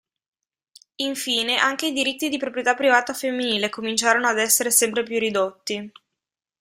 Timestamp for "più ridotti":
5.03-5.91